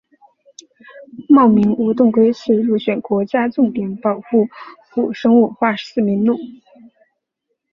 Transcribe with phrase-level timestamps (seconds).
[1.29, 4.47] 茂名无盾龟是入选国家重点保护
[4.95, 6.39] 古生物化石名录。